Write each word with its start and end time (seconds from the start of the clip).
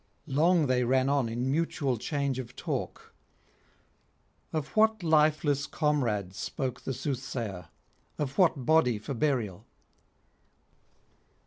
Long 0.25 0.65
they 0.65 0.83
ran 0.83 1.09
on 1.09 1.29
in 1.29 1.51
mutual 1.51 1.97
change 1.99 2.39
of 2.39 2.55
talk; 2.55 3.13
of 4.51 4.69
what 4.69 5.03
lifeless 5.03 5.67
comrade 5.67 6.33
spoke 6.33 6.81
the 6.81 6.93
soothsayer, 6.95 7.67
of 8.17 8.35
what 8.39 8.65
body 8.65 8.97
for 8.97 9.13
burial? 9.13 9.67